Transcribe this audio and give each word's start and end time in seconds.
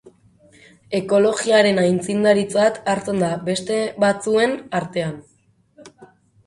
Ekologiaren 0.99 1.81
aitzindaritzat 1.83 2.81
hartzen 2.95 3.23
da 3.25 3.31
beste 3.51 3.79
batzuen 4.07 4.59
artean. 4.83 5.19